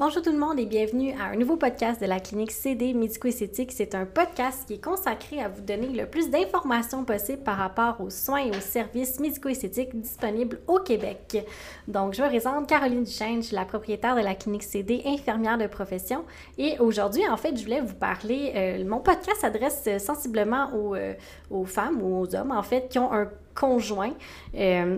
[0.00, 3.70] Bonjour tout le monde et bienvenue à un nouveau podcast de la clinique CD Médico-Esthétique.
[3.70, 8.00] C'est un podcast qui est consacré à vous donner le plus d'informations possible par rapport
[8.00, 11.46] aux soins et aux services médico-esthétiques disponibles au Québec.
[11.86, 15.58] Donc, je vous présente Caroline Duchesne, je suis la propriétaire de la clinique CD, infirmière
[15.58, 16.24] de profession.
[16.56, 21.12] Et aujourd'hui, en fait, je voulais vous parler, euh, mon podcast s'adresse sensiblement aux, euh,
[21.50, 24.14] aux, femmes ou aux hommes, en fait, qui ont un conjoint.
[24.54, 24.96] Euh,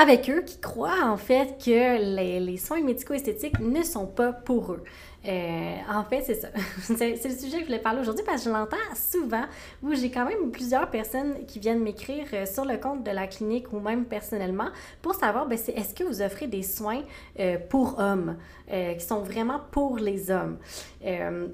[0.00, 4.82] avec eux qui croient en fait que les, soins médico-esthétiques ne sont pas pour eux.
[5.28, 6.48] Euh, en fait, c'est ça.
[6.80, 9.44] c'est le sujet que je voulais parler aujourd'hui parce que je l'entends souvent
[9.82, 13.26] où j'ai quand même plusieurs personnes qui viennent m'écrire euh, sur le compte de la
[13.26, 14.68] clinique ou même personnellement
[15.02, 17.02] pour savoir ben, est-ce que vous offrez des soins
[17.38, 18.36] euh, pour hommes
[18.70, 20.56] qui sont vraiment pour les hommes?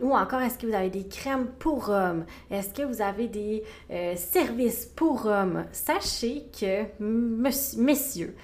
[0.03, 2.27] Ou encore est-ce que vous avez des crèmes pour hommes?
[2.51, 3.65] Est-ce que vous avez des
[4.17, 5.65] services pour hommes?
[5.73, 8.37] Sachez que messieurs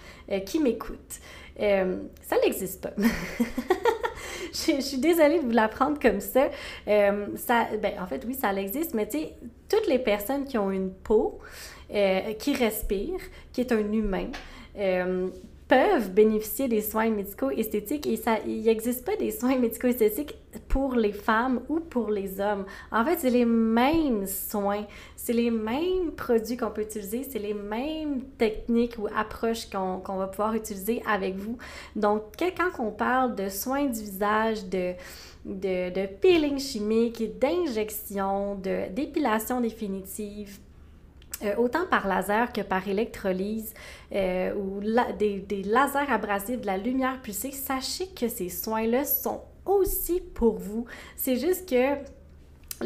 [0.46, 1.20] qui m'écoutent
[1.58, 2.92] ça n'existe pas.
[4.52, 6.48] je, suis désolée de vous l'apprendre comme ça.
[6.88, 9.34] Euh, ça ben, en fait, oui, ça existe, mais tu sais,
[9.68, 11.38] toutes les personnes qui ont une peau,
[11.94, 13.18] euh, qui respire,
[13.52, 14.28] qui est un humain,
[14.78, 15.28] euh,
[15.68, 20.34] peuvent bénéficier des soins médicaux esthétiques et ça, il n'existe pas des soins médicaux esthétiques
[20.72, 22.64] pour les femmes ou pour les hommes.
[22.90, 27.52] En fait, c'est les mêmes soins, c'est les mêmes produits qu'on peut utiliser, c'est les
[27.52, 31.58] mêmes techniques ou approches qu'on va pouvoir utiliser avec vous.
[31.94, 34.94] Donc, quand on parle de soins du visage, de,
[35.44, 40.58] de, de peeling chimique, d'injection, d'épilation définitive,
[41.44, 43.74] euh, autant par laser que par électrolyse
[44.14, 44.80] euh, ou
[45.18, 50.58] des, des, lasers abrasifs, de la lumière pulsée, sachez que ces soins-là sont aussi pour
[50.58, 50.86] vous.
[51.16, 51.96] C'est juste que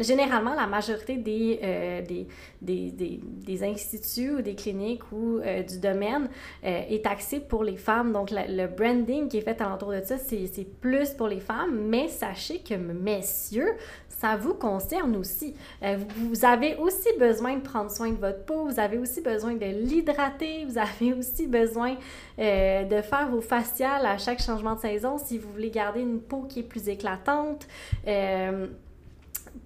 [0.01, 2.27] Généralement, la majorité des, euh, des,
[2.61, 6.29] des, des, instituts ou des cliniques ou euh, du domaine
[6.63, 8.11] euh, est axé pour les femmes.
[8.11, 11.79] Donc, le branding qui est fait alentour de ça, c'est plus pour les femmes.
[11.87, 13.73] Mais sachez que, messieurs,
[14.09, 15.53] ça vous concerne aussi.
[15.81, 19.65] vous avez aussi besoin de prendre soin de votre peau, vous avez aussi besoin de
[19.65, 21.97] l'hydrater, vous avez aussi besoin
[22.39, 26.47] de faire vos faciales à chaque changement de saison si vous voulez garder une peau
[26.49, 27.67] qui est plus éclatante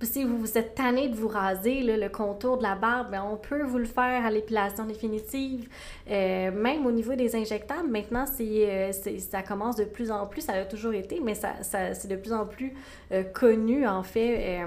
[0.02, 3.63] si vous êtes tanné de vous raser le contour de la barbe, ben, on peut
[3.63, 5.68] vous le faire à l'épilation définitive.
[6.09, 10.41] Euh, même au niveau des injectables, maintenant, euh, c'est, ça commence de plus en plus,
[10.41, 12.74] ça a toujours été, mais ça, c'est de plus en plus
[13.12, 14.62] euh, connu, en fait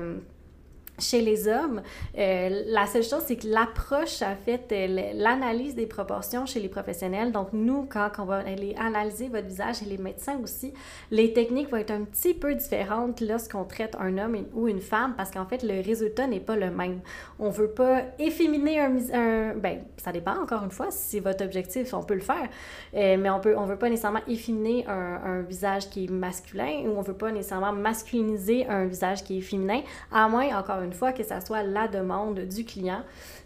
[0.98, 1.82] chez les hommes,
[2.18, 6.68] euh, la seule chose, c'est que l'approche a fait euh, l'analyse des proportions chez les
[6.68, 7.32] professionnels.
[7.32, 10.72] Donc, nous, quand on va aller analyser votre visage et les médecins aussi,
[11.10, 15.14] les techniques vont être un petit peu différentes lorsqu'on traite un homme ou une femme
[15.16, 17.00] parce qu'en fait, le résultat n'est pas le même.
[17.38, 21.44] On veut pas efféminer un, un ben, ça dépend encore une fois si c'est votre
[21.44, 22.48] objectif, on peut le faire,
[22.94, 26.84] euh, mais on peut, on veut pas nécessairement efféminer un, un, visage qui est masculin
[26.86, 29.80] ou on veut pas nécessairement masculiniser un visage qui est féminin,
[30.12, 33.02] à moins encore une fois que ça soit la demande du client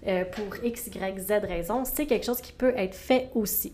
[0.06, 3.72] euh, pour X, Y, Z raison, c'est quelque chose qui peut être fait aussi.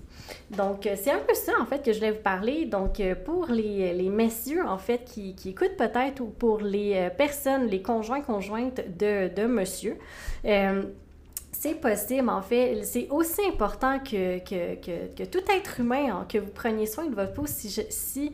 [0.50, 2.64] Donc, euh, c'est un peu ça, en fait, que je voulais vous parler.
[2.66, 7.66] Donc, euh, pour les, messieurs, en fait, qui, qui écoutent peut-être, ou pour les personnes,
[7.66, 9.98] les conjoints, conjointes de, de monsieur,
[11.64, 12.82] c'est possible, en fait.
[12.84, 14.74] C'est aussi important que, que,
[15.16, 18.32] que, tout être humain, hein, que vous preniez soin de votre peau si, si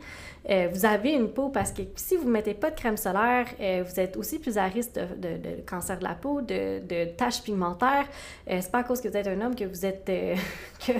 [0.49, 3.47] euh, vous avez une peau, parce que si vous ne mettez pas de crème solaire,
[3.61, 7.41] euh, vous êtes aussi plus à risque de, cancer de la peau, de, de taches
[7.41, 8.05] pigmentaires.
[8.49, 10.03] Euh, c'est pas à cause que vous êtes un homme que vous êtes
[10.85, 10.91] que,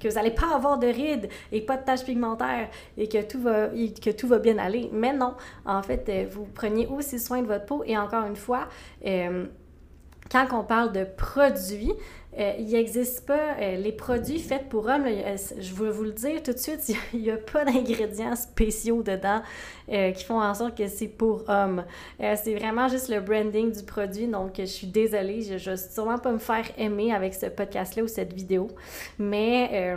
[0.00, 3.42] que, vous n'allez pas avoir de rides et pas de taches pigmentaires et que tout
[3.42, 4.88] va, que tout va bien aller.
[4.90, 5.34] Mais non,
[5.66, 8.68] en fait, vous preniez aussi soin de votre peau et encore une fois,
[10.30, 11.92] quand on parle de produits,
[12.36, 15.06] euh, il n'existe pas euh, les produits faits pour hommes.
[15.06, 16.80] je veux vous le dire tout de suite,
[17.12, 19.40] il n'y a, pas d'ingrédients spéciaux dedans
[19.92, 21.84] euh, qui font en sorte que c'est pour hommes.
[22.18, 24.26] c'est vraiment juste le branding du produit.
[24.26, 28.02] Donc, je suis désolée, je ne vais sûrement pas me faire aimer avec ce podcast-là
[28.02, 28.68] ou cette vidéo,
[29.18, 29.96] mais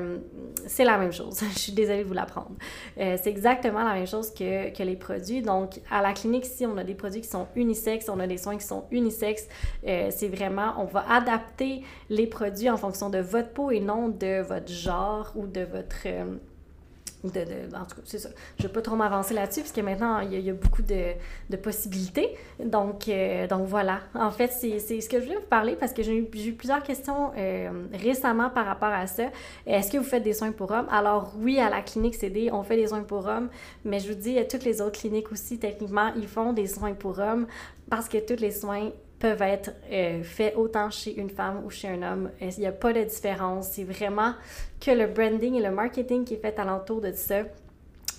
[0.68, 1.40] c'est la même chose.
[1.54, 2.52] je suis désolée de vous l'apprendre.
[2.98, 5.42] c'est exactement la même chose que, que, les produits.
[5.42, 8.38] Donc, à la clinique, ici, on a des produits qui sont unisexes, on a des
[8.38, 9.48] soins qui sont unisexes.
[9.84, 14.42] c'est vraiment, on va adapter les produits en fonction de votre peau et non de
[14.42, 16.06] votre genre ou de votre...
[16.06, 18.30] Euh, en tout cas, c'est ça.
[18.58, 21.14] Je ne vais pas trop m'avancer là-dessus, puisque maintenant, il y, a, beaucoup de,
[21.50, 22.36] de possibilités.
[22.64, 24.02] Donc, euh, donc, voilà.
[24.14, 27.32] En fait, c'est ce que je voulais vous parler parce que j'ai eu, plusieurs questions
[27.38, 29.26] euh, récemment par rapport à ça.
[29.66, 30.88] Est-ce que vous faites des soins pour hommes?
[30.92, 33.50] Alors, oui, à la clinique CD, on fait des soins pour hommes,
[33.84, 37.20] mais je vous dis, toutes les autres cliniques aussi, techniquement, ils font des soins pour
[37.20, 37.48] hommes
[37.90, 41.88] parce que tous les soins peuvent être euh, faits autant chez une femme ou chez
[41.88, 42.32] un homme.
[42.40, 43.70] Il n'y a pas de différence.
[43.72, 44.34] C'est vraiment
[44.80, 47.44] que le branding et le marketing qui est fait alentour de ça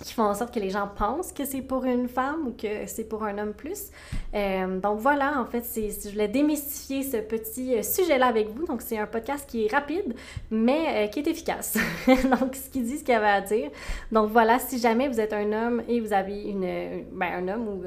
[0.03, 2.85] qui font en sorte que les gens pensent que c'est pour une femme ou que
[2.87, 3.87] c'est pour un homme plus.
[4.33, 8.65] Euh, donc voilà, en fait, je voulais démystifier ce petit euh, sujet-là avec vous.
[8.65, 10.15] Donc c'est un podcast qui est rapide,
[10.49, 11.77] mais euh, qui est efficace.
[12.07, 13.69] donc ce qui dit ce qu'il y avait à dire.
[14.11, 17.67] Donc voilà, si jamais vous êtes un homme et vous avez une, ben, un homme
[17.67, 17.83] ou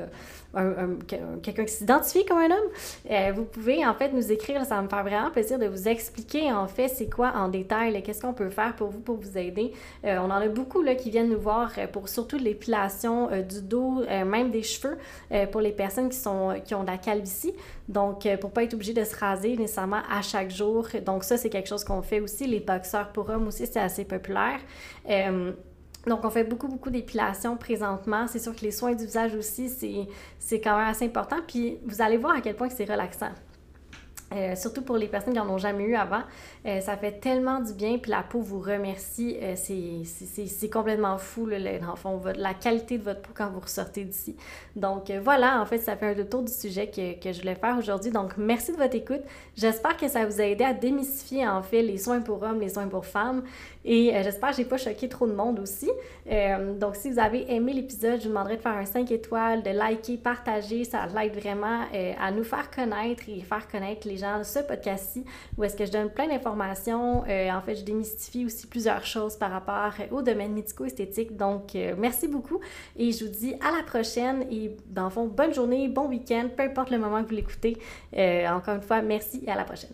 [1.43, 4.65] quelqu'un qui s'identifie comme un homme, vous pouvez en fait nous écrire.
[4.67, 8.21] Ça me faire vraiment plaisir de vous expliquer en fait c'est quoi en détail, qu'est-ce
[8.21, 9.73] qu'on peut faire pour vous, pour vous aider.
[10.05, 14.03] on en a beaucoup là, qui viennent nous voir pour surtout l'épilation euh, du dos,
[14.03, 14.99] euh, même des cheveux,
[15.33, 17.55] euh, pour les personnes qui, sont, qui ont de la calvitie.
[17.89, 20.87] Donc, pour pas être obligé de se raser nécessairement à chaque jour.
[21.05, 22.47] Donc, ça, c'est quelque chose qu'on fait aussi.
[22.47, 24.61] Les boxeurs pour hommes aussi, c'est assez populaire.
[26.07, 28.27] Donc, on fait beaucoup, beaucoup d'épilation présentement.
[28.29, 29.69] C'est sûr que les soins du visage aussi,
[30.39, 31.37] c'est quand même assez important.
[31.47, 33.33] Puis, vous allez voir à quel point c'est relaxant.
[34.37, 36.23] Euh, surtout pour les personnes qui n'en ont jamais eu avant.
[36.67, 39.37] Euh, ça fait tellement du bien, puis la peau vous remercie.
[39.43, 41.59] Euh, c'est complètement fou, là,
[41.97, 44.37] fond, la qualité de votre peau quand vous ressortez d'ici.
[44.77, 47.77] Donc voilà, en fait, ça fait un tour du sujet que, que je voulais faire
[47.79, 48.11] aujourd'hui.
[48.11, 49.23] Donc merci de votre écoute.
[49.57, 52.71] J'espère que ça vous a aidé à démystifier, en fait, les soins pour hommes, les
[52.71, 53.43] soins pour femmes.
[53.85, 55.91] Et j'espère que j'ai pas choqué trop de monde aussi.
[56.79, 59.71] donc si vous avez aimé l'épisode, je vous demanderai de faire un 5 étoiles, de
[59.71, 60.85] liker, partager.
[60.85, 61.81] Ça l'aide vraiment
[62.21, 65.25] à nous faire connaître et faire connaître les ce podcast-ci,
[65.57, 67.25] où est-ce que je donne plein d'informations.
[67.29, 71.37] Euh, en fait, je démystifie aussi plusieurs choses par rapport au domaine médico-esthétique.
[71.37, 72.61] Donc, euh, merci beaucoup
[72.97, 76.49] et je vous dis à la prochaine et dans le fond, bonne journée, bon week-end,
[76.57, 77.77] peu importe le moment que vous l'écoutez.
[78.17, 79.93] Euh, encore une fois, merci et à la prochaine.